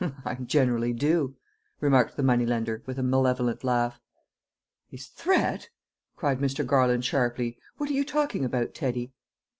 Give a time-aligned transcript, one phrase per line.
[0.25, 1.35] "I generally do,"
[1.79, 3.99] remarked the money lender, with a malevolent laugh.
[4.89, 5.69] "His threat!"
[6.15, 6.65] cried Mr.
[6.65, 7.59] Garland sharply.
[7.77, 9.13] "What are you talking about, Teddy?"